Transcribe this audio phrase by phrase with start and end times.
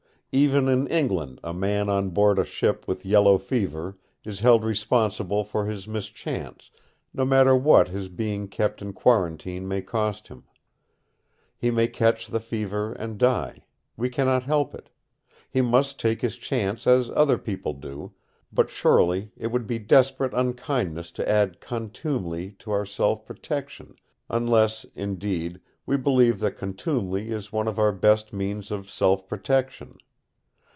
[0.33, 5.43] Even in England a man on board a ship with yellow fever is held responsible
[5.43, 6.71] for his mischance,
[7.13, 10.45] no matter what his being kept in quarantine may cost him.
[11.57, 13.65] He may catch the fever and die;
[13.97, 14.89] we cannot help it;
[15.49, 18.13] he must take his chance as other people do;
[18.53, 23.95] but surely it would be desperate unkindness to add contumely to our self protection,
[24.29, 29.97] unless, indeed, we believe that contumely is one of our best means of self protection.